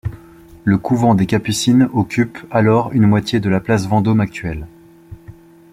Le 0.63 0.79
couvent 0.79 1.13
des 1.13 1.27
Capucines 1.27 1.87
occupe 1.93 2.39
alors 2.49 2.91
une 2.91 3.05
moitié 3.05 3.39
de 3.39 3.51
la 3.51 3.59
place 3.59 3.85
Vendôme 3.87 4.19
actuelle. 4.19 4.65